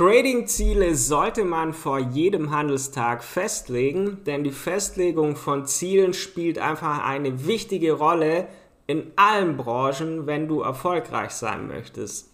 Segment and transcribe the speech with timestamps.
[0.00, 7.44] Trading-Ziele sollte man vor jedem Handelstag festlegen, denn die Festlegung von Zielen spielt einfach eine
[7.46, 8.48] wichtige Rolle
[8.86, 12.30] in allen Branchen, wenn du erfolgreich sein möchtest.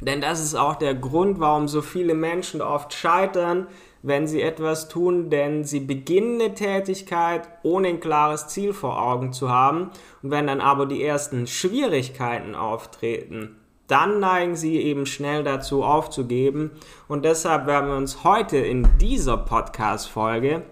[0.00, 3.66] Denn das ist auch der Grund, warum so viele Menschen oft scheitern,
[4.00, 9.34] wenn sie etwas tun, denn sie beginnen eine Tätigkeit, ohne ein klares Ziel vor Augen
[9.34, 9.90] zu haben.
[10.22, 13.56] Und wenn dann aber die ersten Schwierigkeiten auftreten,
[13.86, 16.70] dann neigen sie eben schnell dazu aufzugeben.
[17.08, 20.62] Und deshalb werden wir uns heute in dieser Podcast-Folge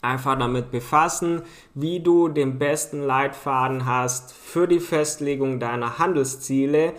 [0.00, 1.42] einfach damit befassen,
[1.74, 6.94] wie du den besten Leitfaden hast für die Festlegung deiner Handelsziele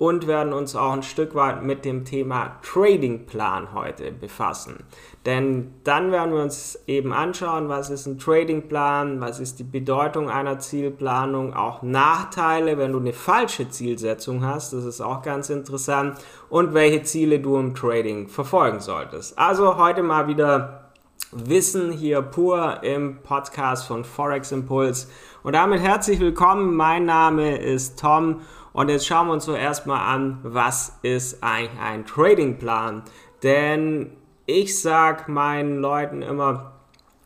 [0.00, 4.84] und werden uns auch ein Stück weit mit dem Thema Tradingplan heute befassen.
[5.26, 10.30] Denn dann werden wir uns eben anschauen, was ist ein Tradingplan, was ist die Bedeutung
[10.30, 16.16] einer Zielplanung, auch Nachteile, wenn du eine falsche Zielsetzung hast, das ist auch ganz interessant,
[16.48, 19.38] und welche Ziele du im Trading verfolgen solltest.
[19.38, 20.90] Also heute mal wieder
[21.32, 25.06] Wissen hier pur im Podcast von Forex Impulse.
[25.44, 26.74] Und damit herzlich willkommen.
[26.74, 28.40] Mein Name ist Tom
[28.72, 33.02] und jetzt schauen wir uns so erstmal an, was ist eigentlich ein Tradingplan?
[33.42, 34.12] Denn
[34.46, 36.72] ich sag meinen Leuten immer,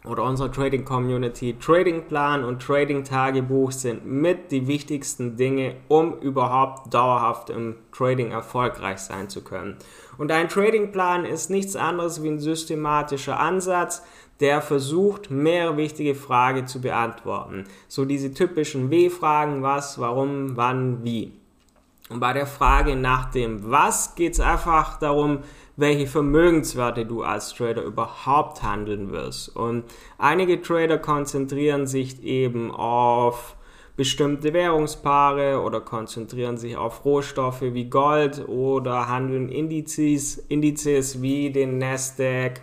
[0.05, 6.93] oder unserer Trading Community, Tradingplan und Trading Tagebuch sind mit die wichtigsten Dinge, um überhaupt
[6.93, 9.79] dauerhaft im Trading erfolgreich sein zu können.
[10.19, 14.03] Und ein Tradingplan ist nichts anderes wie ein systematischer Ansatz,
[14.41, 17.65] der versucht, mehrere wichtige Fragen zu beantworten.
[17.89, 21.33] So diese typischen W-Fragen, was, warum, wann, wie.
[22.11, 25.39] Und bei der Frage nach dem Was geht es einfach darum,
[25.77, 29.57] welche Vermögenswerte du als Trader überhaupt handeln wirst.
[29.57, 29.85] Und
[30.19, 33.57] einige Trader konzentrieren sich eben auf
[33.97, 41.79] bestimmte Währungspaare oder konzentrieren sich auf Rohstoffe wie Gold oder handeln Indizes, Indizes wie den
[41.79, 42.61] Nasdaq.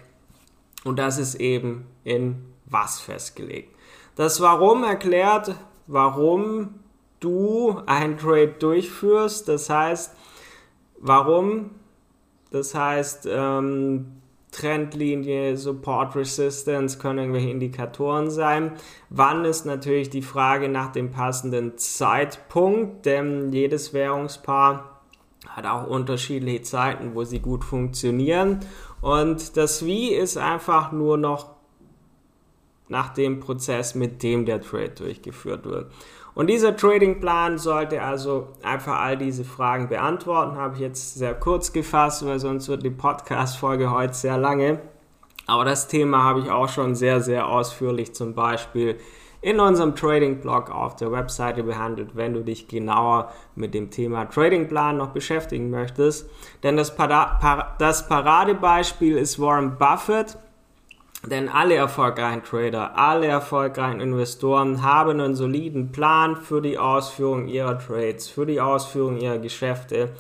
[0.84, 3.76] Und das ist eben in was festgelegt.
[4.16, 5.56] Das Warum erklärt,
[5.88, 6.82] warum
[7.22, 9.48] du einen Trade durchführst.
[9.48, 10.14] Das heißt,
[11.00, 11.72] warum?
[12.52, 14.18] Das heißt, ähm,
[14.52, 18.74] Trendlinie, Support Resistance können irgendwelche Indikatoren sein.
[19.10, 25.02] Wann ist natürlich die Frage nach dem passenden Zeitpunkt, denn jedes Währungspaar
[25.48, 28.60] hat auch unterschiedliche Zeiten, wo sie gut funktionieren.
[29.02, 31.50] Und das Wie ist einfach nur noch
[32.88, 35.92] nach dem Prozess, mit dem der Trade durchgeführt wird.
[36.34, 40.56] Und dieser Tradingplan sollte also einfach all diese Fragen beantworten.
[40.56, 44.80] Habe ich jetzt sehr kurz gefasst, weil sonst wird die Podcast-Folge heute sehr lange.
[45.48, 48.98] Aber das Thema habe ich auch schon sehr, sehr ausführlich zum Beispiel
[49.42, 54.98] in unserem Trading-Blog auf der Webseite behandelt, wenn du dich genauer mit dem Thema Tradingplan
[54.98, 56.30] noch beschäftigen möchtest.
[56.64, 60.38] Denn das, Paradebeispiel ist Warren Buffett
[61.24, 67.78] denn alle erfolgreichen Trader, alle erfolgreichen Investoren haben einen soliden Plan für die Ausführung ihrer
[67.78, 70.14] Trades, für die Ausführung ihrer Geschäfte.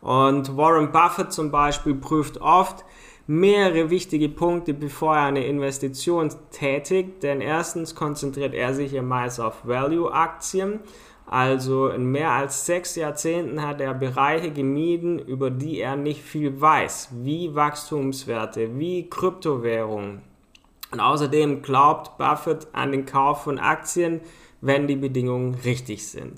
[0.00, 2.84] Und Warren Buffett zum Beispiel prüft oft
[3.26, 7.22] mehrere wichtige Punkte, bevor er eine Investition tätigt.
[7.22, 10.80] Denn erstens konzentriert er sich meist auf Value-Aktien.
[11.26, 16.60] Also in mehr als sechs Jahrzehnten hat er Bereiche gemieden, über die er nicht viel
[16.60, 20.20] weiß, wie Wachstumswerte, wie Kryptowährungen,
[20.94, 24.20] und außerdem glaubt Buffett an den Kauf von Aktien,
[24.60, 26.34] wenn die Bedingungen richtig sind.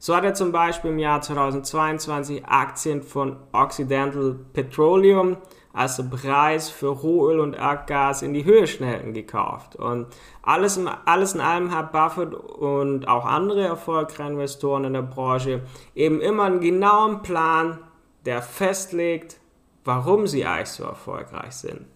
[0.00, 5.36] So hat er zum Beispiel im Jahr 2022 Aktien von Occidental Petroleum,
[5.72, 9.76] also Preis für Rohöl und Erdgas, in die Höhe schnellten gekauft.
[9.76, 10.06] Und
[10.42, 15.62] alles, alles in allem hat Buffett und auch andere erfolgreiche Investoren in der Branche
[15.94, 17.78] eben immer einen genauen Plan,
[18.24, 19.38] der festlegt,
[19.84, 21.86] warum sie eigentlich so erfolgreich sind.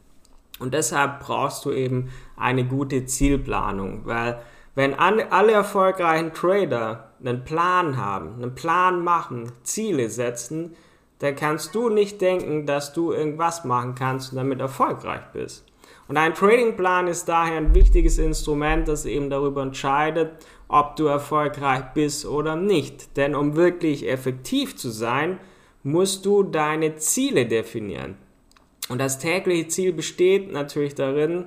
[0.61, 4.41] Und deshalb brauchst du eben eine gute Zielplanung, weil
[4.77, 10.77] wenn alle erfolgreichen Trader einen Plan haben, einen Plan machen, Ziele setzen,
[11.19, 15.65] dann kannst du nicht denken, dass du irgendwas machen kannst und damit erfolgreich bist.
[16.07, 20.33] Und ein Tradingplan ist daher ein wichtiges Instrument, das eben darüber entscheidet,
[20.69, 23.17] ob du erfolgreich bist oder nicht.
[23.17, 25.39] Denn um wirklich effektiv zu sein,
[25.83, 28.17] musst du deine Ziele definieren.
[28.89, 31.47] Und das tägliche Ziel besteht natürlich darin,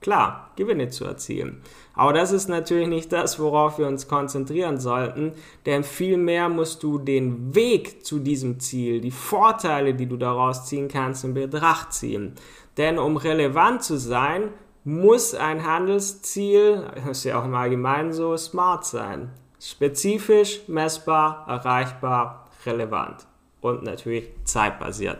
[0.00, 1.62] klar, Gewinne zu erzielen.
[2.00, 5.32] Aber das ist natürlich nicht das, worauf wir uns konzentrieren sollten,
[5.66, 10.88] denn vielmehr musst du den Weg zu diesem Ziel, die Vorteile, die du daraus ziehen
[10.88, 12.36] kannst, in Betracht ziehen.
[12.78, 14.48] Denn um relevant zu sein,
[14.82, 19.32] muss ein Handelsziel, das ist ja auch im Allgemeinen so, smart sein.
[19.60, 23.26] Spezifisch, messbar, erreichbar, relevant
[23.60, 25.18] und natürlich zeitbasiert.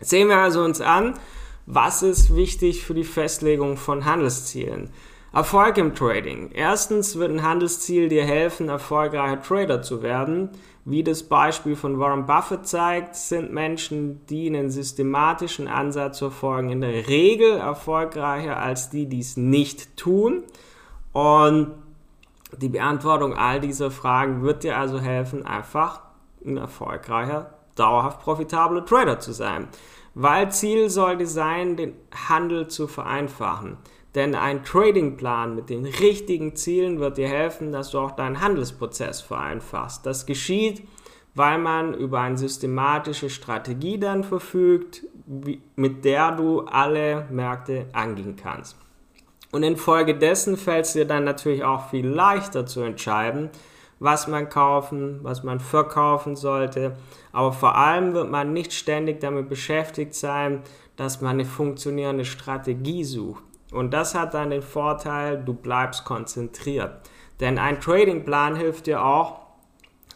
[0.00, 1.14] Sehen wir also uns an,
[1.66, 4.90] was ist wichtig für die Festlegung von Handelszielen.
[5.34, 6.50] Erfolg im Trading.
[6.52, 10.50] Erstens wird ein Handelsziel dir helfen, erfolgreicher Trader zu werden.
[10.84, 16.82] Wie das Beispiel von Warren Buffett zeigt, sind Menschen, die einen systematischen Ansatz verfolgen, in
[16.82, 20.42] der Regel erfolgreicher als die, die es nicht tun.
[21.12, 21.76] Und
[22.58, 26.02] die Beantwortung all dieser Fragen wird dir also helfen, einfach
[26.44, 29.68] ein erfolgreicher, dauerhaft profitabler Trader zu sein.
[30.14, 31.94] Weil Ziel sollte sein, den
[32.28, 33.78] Handel zu vereinfachen.
[34.14, 39.22] Denn ein Tradingplan mit den richtigen Zielen wird dir helfen, dass du auch deinen Handelsprozess
[39.22, 40.04] vereinfachst.
[40.04, 40.86] Das geschieht,
[41.34, 45.06] weil man über eine systematische Strategie dann verfügt,
[45.76, 48.76] mit der du alle Märkte angehen kannst.
[49.50, 53.50] Und infolgedessen fällt es dir dann natürlich auch viel leichter zu entscheiden,
[53.98, 56.96] was man kaufen, was man verkaufen sollte.
[57.32, 60.62] Aber vor allem wird man nicht ständig damit beschäftigt sein,
[60.96, 63.44] dass man eine funktionierende Strategie sucht.
[63.72, 67.00] Und das hat dann den Vorteil, du bleibst konzentriert.
[67.40, 69.40] Denn ein Tradingplan hilft dir auch,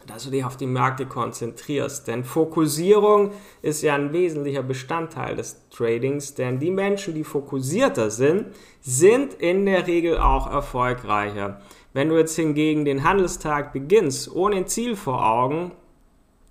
[0.07, 2.07] dass du dich auf die Märkte konzentrierst.
[2.07, 3.31] Denn Fokussierung
[3.61, 8.45] ist ja ein wesentlicher Bestandteil des Tradings, denn die Menschen, die fokussierter sind,
[8.79, 11.59] sind in der Regel auch erfolgreicher.
[11.93, 15.73] Wenn du jetzt hingegen den Handelstag beginnst, ohne ein Ziel vor Augen,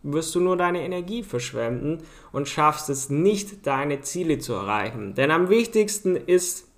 [0.02, 5.14] wirst du nur deine Energie verschwenden und schaffst es nicht, deine Ziele zu erreichen.
[5.14, 6.68] Denn am wichtigsten ist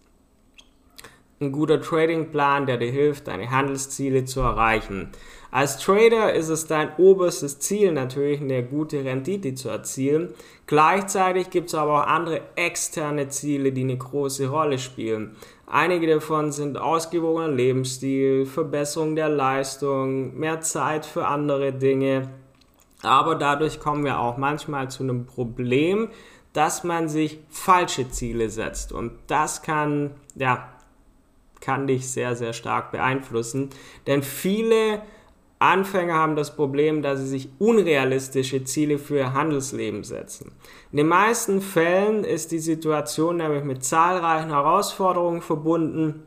[1.40, 5.11] ein guter Tradingplan, der dir hilft, deine Handelsziele zu erreichen.
[5.50, 10.35] Als Trader ist es dein oberstes Ziel natürlich, eine gute Rendite zu erzielen.
[10.67, 15.37] Gleichzeitig gibt es aber auch andere externe Ziele, die eine große Rolle spielen.
[15.67, 22.29] Einige davon sind ausgewogener Lebensstil, Verbesserung der Leistung, mehr Zeit für andere Dinge.
[23.02, 26.08] Aber dadurch kommen wir auch manchmal zu einem Problem,
[26.52, 28.93] dass man sich falsche Ziele setzt.
[28.93, 30.69] Und das kann, ja,
[31.60, 33.70] kann dich sehr, sehr stark beeinflussen.
[34.06, 35.02] Denn viele
[35.58, 40.52] Anfänger haben das Problem, dass sie sich unrealistische Ziele für ihr Handelsleben setzen.
[40.93, 46.22] In den meisten Fällen ist die Situation nämlich mit zahlreichen Herausforderungen verbunden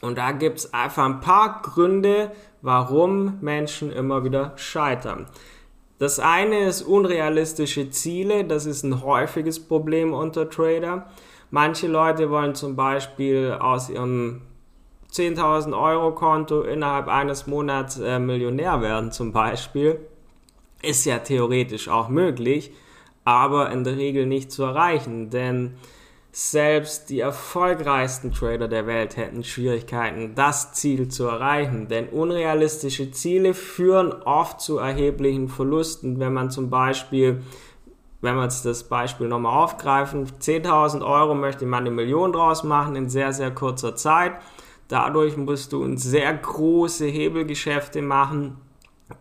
[0.00, 2.30] und da gibt es einfach ein paar Gründe,
[2.60, 5.26] warum Menschen immer wieder scheitern.
[5.98, 11.06] Das eine ist unrealistische Ziele, das ist ein häufiges Problem unter Trader.
[11.50, 14.42] Manche Leute wollen zum Beispiel aus ihrem
[15.16, 19.98] 10.000 Euro Konto innerhalb eines Monats äh, Millionär werden zum Beispiel,
[20.82, 22.72] ist ja theoretisch auch möglich,
[23.24, 25.74] aber in der Regel nicht zu erreichen, denn
[26.32, 33.54] selbst die erfolgreichsten Trader der Welt hätten Schwierigkeiten, das Ziel zu erreichen, denn unrealistische Ziele
[33.54, 37.42] führen oft zu erheblichen Verlusten, wenn man zum Beispiel
[38.22, 42.96] wenn wir jetzt das Beispiel nochmal aufgreifen, 10.000 Euro möchte man eine Million draus machen
[42.96, 44.32] in sehr, sehr kurzer Zeit
[44.88, 48.58] Dadurch musst du sehr große Hebelgeschäfte machen.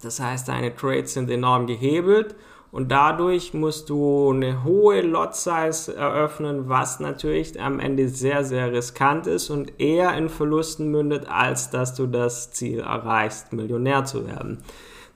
[0.02, 2.36] Das heißt, deine Trades sind enorm gehebelt
[2.72, 8.72] und dadurch musst du eine hohe Lot Size eröffnen, was natürlich am Ende sehr, sehr
[8.72, 14.28] riskant ist und eher in Verlusten mündet, als dass du das Ziel erreichst, Millionär zu
[14.28, 14.62] werden.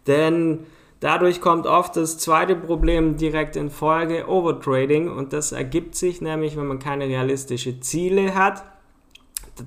[0.07, 0.65] Denn
[0.99, 6.57] dadurch kommt oft das zweite Problem direkt in Folge, Overtrading und das ergibt sich nämlich,
[6.57, 8.63] wenn man keine realistischen Ziele hat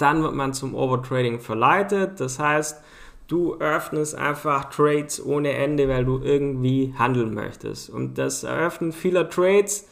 [0.01, 2.21] dann wird man zum Overtrading verleitet.
[2.21, 2.83] Das heißt,
[3.29, 7.91] du öffnest einfach Trades ohne Ende, weil du irgendwie handeln möchtest.
[7.91, 9.89] Und das Eröffnen vieler Trades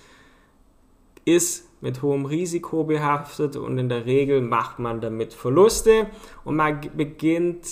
[1.24, 6.06] ist mit hohem Risiko behaftet und in der Regel macht man damit Verluste
[6.44, 7.66] und man beginnt,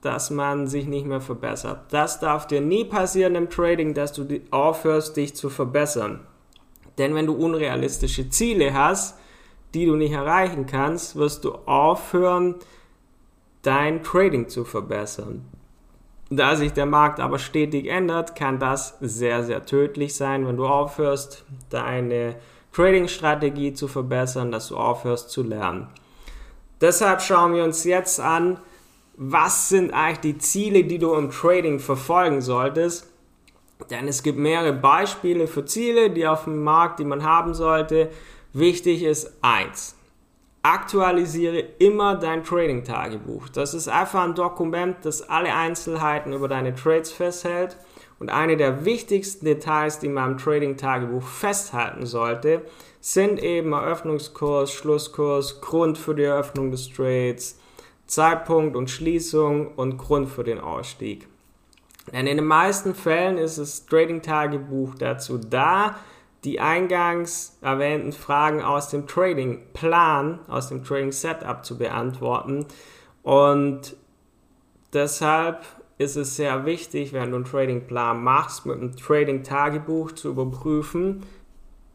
[0.00, 1.84] dass man sich nicht mehr verbessert.
[1.90, 6.20] Das darf dir nie passieren im Trading, dass du aufhörst, dich zu verbessern.
[6.98, 9.18] Denn wenn du unrealistische Ziele hast,
[9.76, 12.54] die du nicht erreichen kannst, wirst du aufhören,
[13.60, 15.44] dein Trading zu verbessern.
[16.30, 20.66] Da sich der Markt aber stetig ändert, kann das sehr, sehr tödlich sein, wenn du
[20.66, 22.36] aufhörst, deine
[22.72, 25.88] Trading-Strategie zu verbessern, dass du aufhörst zu lernen.
[26.80, 28.58] Deshalb schauen wir uns jetzt an,
[29.16, 33.10] was sind eigentlich die Ziele, die du im Trading verfolgen solltest.
[33.90, 38.10] Denn es gibt mehrere Beispiele für Ziele, die auf dem Markt, die man haben sollte.
[38.58, 39.94] Wichtig ist eins.
[40.62, 43.50] Aktualisiere immer dein Trading-Tagebuch.
[43.50, 47.76] Das ist einfach ein Dokument, das alle Einzelheiten über deine Trades festhält.
[48.18, 52.62] Und eine der wichtigsten Details, die man im Trading-Tagebuch festhalten sollte,
[52.98, 57.60] sind eben Eröffnungskurs, Schlusskurs, Grund für die Eröffnung des Trades,
[58.06, 61.28] Zeitpunkt und Schließung und Grund für den Ausstieg.
[62.10, 65.96] Denn in den meisten Fällen ist das Trading-Tagebuch dazu da,
[66.46, 72.66] die eingangs erwähnten Fragen aus dem Trading-Plan, aus dem Trading-Setup zu beantworten.
[73.22, 73.96] Und
[74.92, 75.64] deshalb
[75.98, 81.24] ist es sehr wichtig, wenn du einen Trading-Plan machst, mit einem Trading-Tagebuch zu überprüfen,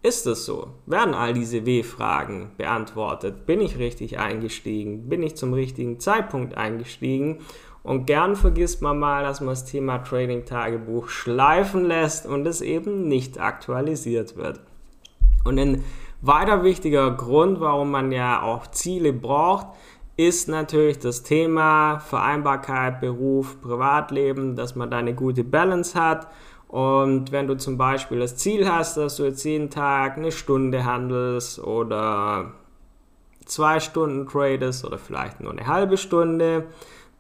[0.04, 0.70] ist es so?
[0.88, 3.46] Werden all diese W-Fragen beantwortet?
[3.46, 5.08] Bin ich richtig eingestiegen?
[5.08, 7.38] Bin ich zum richtigen Zeitpunkt eingestiegen?
[7.84, 13.08] Und gern vergisst man mal, dass man das Thema Trading-Tagebuch schleifen lässt und es eben
[13.08, 14.60] nicht aktualisiert wird.
[15.44, 15.84] Und ein
[16.22, 19.68] weiter wichtiger Grund, warum man ja auch Ziele braucht,
[20.16, 26.28] ist natürlich das Thema Vereinbarkeit, Beruf, Privatleben, dass man da eine gute Balance hat.
[26.68, 30.86] Und wenn du zum Beispiel das Ziel hast, dass du jetzt jeden Tag eine Stunde
[30.86, 32.52] handelst oder
[33.46, 36.68] zwei Stunden tradest oder vielleicht nur eine halbe Stunde,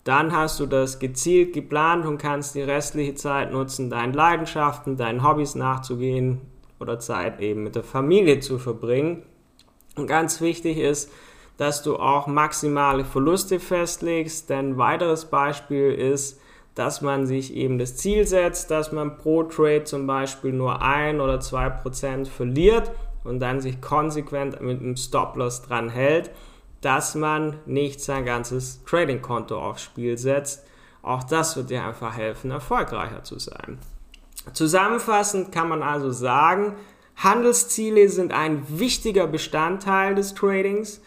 [0.03, 5.23] dann hast du das gezielt geplant und kannst die restliche Zeit nutzen, deinen Leidenschaften, deinen
[5.23, 6.41] Hobbys nachzugehen
[6.79, 9.23] oder Zeit eben mit der Familie zu verbringen.
[9.95, 11.11] Und ganz wichtig ist,
[11.57, 16.39] dass du auch maximale Verluste festlegst, denn ein weiteres Beispiel ist,
[16.73, 21.19] dass man sich eben das Ziel setzt, dass man pro Trade zum Beispiel nur ein
[21.19, 22.91] oder zwei Prozent verliert
[23.23, 26.31] und dann sich konsequent mit einem Stop-Loss dran hält
[26.81, 30.65] dass man nicht sein ganzes Trading-Konto aufs Spiel setzt.
[31.03, 33.79] Auch das wird dir einfach helfen, erfolgreicher zu sein.
[34.53, 36.75] Zusammenfassend kann man also sagen,
[37.15, 41.01] Handelsziele sind ein wichtiger Bestandteil des Tradings.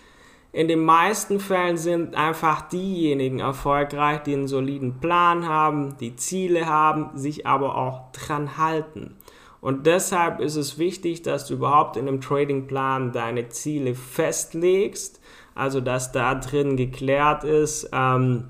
[0.52, 6.66] In den meisten Fällen sind einfach diejenigen erfolgreich, die einen soliden Plan haben, die Ziele
[6.66, 9.16] haben, sich aber auch dran halten.
[9.60, 15.20] Und deshalb ist es wichtig, dass du überhaupt in einem Tradingplan deine Ziele festlegst
[15.54, 18.44] also, dass da drin geklärt ist, ähm,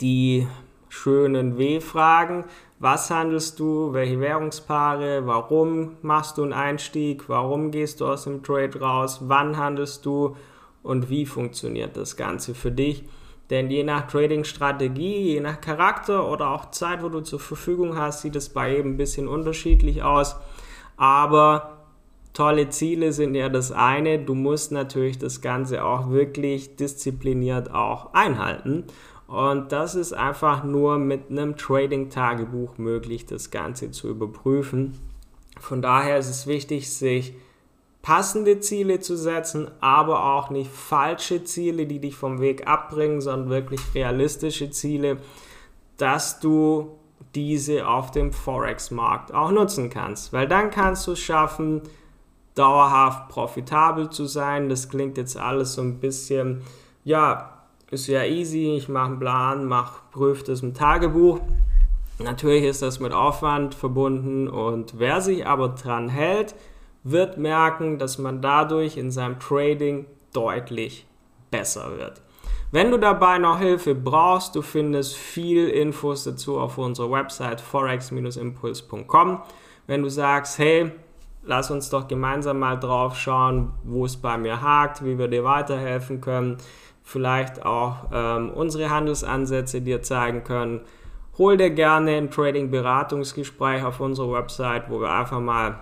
[0.00, 0.46] die
[0.88, 2.44] schönen W-Fragen.
[2.78, 3.92] Was handelst du?
[3.92, 5.26] Welche Währungspaare?
[5.26, 7.28] Warum machst du einen Einstieg?
[7.28, 9.20] Warum gehst du aus dem Trade raus?
[9.22, 10.36] Wann handelst du?
[10.82, 13.04] Und wie funktioniert das Ganze für dich?
[13.50, 18.22] Denn je nach Trading-Strategie, je nach Charakter oder auch Zeit, wo du zur Verfügung hast,
[18.22, 20.36] sieht es bei jedem ein bisschen unterschiedlich aus.
[20.96, 21.73] Aber
[22.34, 28.12] tolle Ziele sind ja das eine, du musst natürlich das Ganze auch wirklich diszipliniert auch
[28.12, 28.84] einhalten.
[29.26, 34.98] Und das ist einfach nur mit einem Trading-Tagebuch möglich, das Ganze zu überprüfen.
[35.58, 37.34] Von daher ist es wichtig, sich
[38.02, 43.48] passende Ziele zu setzen, aber auch nicht falsche Ziele, die dich vom Weg abbringen, sondern
[43.48, 45.18] wirklich realistische Ziele,
[45.96, 46.98] dass du
[47.34, 50.32] diese auf dem Forex-Markt auch nutzen kannst.
[50.32, 51.82] Weil dann kannst du es schaffen,
[52.54, 54.68] dauerhaft profitabel zu sein.
[54.68, 56.62] Das klingt jetzt alles so ein bisschen,
[57.04, 57.50] ja,
[57.90, 61.40] ist ja easy, ich mache einen Plan, mach, prüfe das im Tagebuch.
[62.18, 66.54] Natürlich ist das mit Aufwand verbunden und wer sich aber dran hält,
[67.02, 71.06] wird merken, dass man dadurch in seinem Trading deutlich
[71.50, 72.22] besser wird.
[72.70, 79.42] Wenn du dabei noch Hilfe brauchst, du findest viel Infos dazu auf unserer Website forex-impuls.com.
[79.86, 80.90] Wenn du sagst, hey,
[81.46, 85.44] lass uns doch gemeinsam mal drauf schauen, wo es bei mir hakt, wie wir dir
[85.44, 86.58] weiterhelfen können,
[87.02, 90.80] vielleicht auch ähm, unsere Handelsansätze dir zeigen können.
[91.36, 95.80] Hol dir gerne ein Trading-Beratungsgespräch auf unserer Website, wo wir einfach mal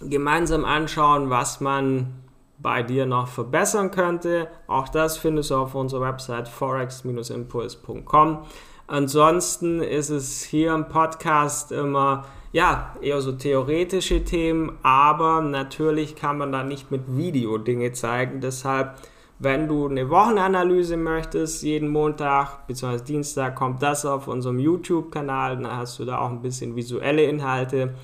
[0.00, 2.24] gemeinsam anschauen, was man
[2.58, 4.48] bei dir noch verbessern könnte.
[4.66, 8.44] Auch das findest du auf unserer Website forex-impuls.com.
[8.86, 12.24] Ansonsten ist es hier im Podcast immer
[12.54, 18.40] ja, eher so theoretische Themen, aber natürlich kann man da nicht mit Video Dinge zeigen.
[18.40, 18.94] Deshalb,
[19.40, 23.02] wenn du eine Wochenanalyse möchtest, jeden Montag bzw.
[23.02, 27.94] Dienstag kommt das auf unserem YouTube-Kanal, dann hast du da auch ein bisschen visuelle Inhalte.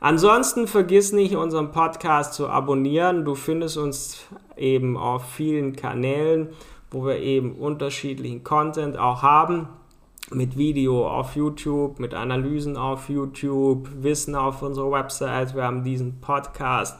[0.00, 3.24] Ansonsten vergiss nicht, unseren Podcast zu abonnieren.
[3.24, 6.48] Du findest uns eben auf vielen Kanälen,
[6.90, 9.68] wo wir eben unterschiedlichen Content auch haben
[10.30, 15.54] mit Video auf YouTube, mit Analysen auf YouTube, Wissen auf unserer Website.
[15.54, 16.98] Wir haben diesen Podcast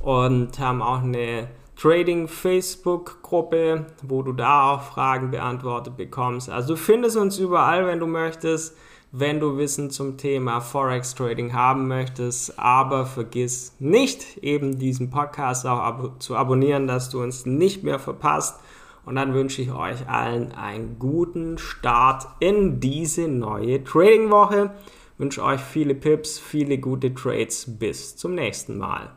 [0.00, 6.48] und haben auch eine Trading Facebook Gruppe, wo du da auch Fragen beantwortet bekommst.
[6.48, 8.76] Also du findest uns überall, wenn du möchtest,
[9.10, 12.58] wenn du Wissen zum Thema Forex Trading haben möchtest.
[12.58, 17.98] Aber vergiss nicht, eben diesen Podcast auch ab zu abonnieren, dass du uns nicht mehr
[17.98, 18.60] verpasst.
[19.04, 24.74] Und dann wünsche ich euch allen einen guten Start in diese neue Trading-Woche.
[25.18, 27.78] Wünsche euch viele Pips, viele gute Trades.
[27.78, 29.10] Bis zum nächsten Mal.